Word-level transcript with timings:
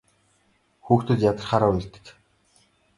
Хүүхдүүд 0.85 1.19
ядрахлаараа 1.31 1.71
уйлдаг. 1.73 2.05